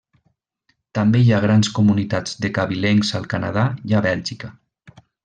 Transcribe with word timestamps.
També 0.99 1.19
hi 1.25 1.29
ha 1.35 1.41
grans 1.43 1.69
comunitats 1.79 2.33
de 2.45 2.51
cabilencs 2.55 3.13
al 3.21 3.29
Canadà 3.35 3.67
i 3.93 3.97
a 4.01 4.07
Bèlgica. 4.11 4.51